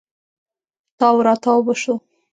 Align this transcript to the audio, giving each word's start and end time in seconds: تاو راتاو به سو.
تاو 0.99 1.17
راتاو 1.27 1.59
به 1.65 1.73
سو. 1.81 1.93